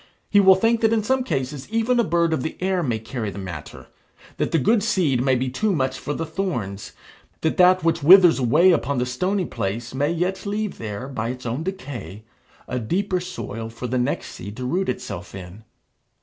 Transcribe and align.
He 0.31 0.39
will 0.39 0.55
think 0.55 0.81
that 0.81 0.93
in 0.93 1.03
some 1.03 1.23
cases 1.23 1.69
even 1.69 1.99
a 1.99 2.03
bird 2.03 2.33
of 2.33 2.41
the 2.41 2.57
air 2.59 2.81
may 2.81 2.97
carry 2.97 3.29
the 3.29 3.37
matter, 3.37 3.85
that 4.37 4.49
the 4.51 4.57
good 4.57 4.81
seed 4.81 5.21
may 5.23 5.35
be 5.35 5.47
too 5.47 5.73
much 5.75 5.99
for 5.99 6.11
the 6.15 6.25
thorns, 6.25 6.93
that 7.41 7.57
that 7.57 7.83
which 7.83 8.01
withers 8.01 8.39
away 8.39 8.71
upon 8.71 8.97
the 8.97 9.05
stony 9.05 9.45
place 9.45 9.93
may 9.93 10.11
yet 10.11 10.43
leave 10.43 10.79
there, 10.79 11.07
by 11.07 11.29
its 11.29 11.45
own 11.45 11.61
decay, 11.61 12.23
a 12.67 12.79
deeper 12.79 13.19
soil 13.19 13.69
for 13.69 13.85
the 13.85 13.99
next 13.99 14.29
seed 14.31 14.57
to 14.57 14.65
root 14.65 14.89
itself 14.89 15.35
in. 15.35 15.63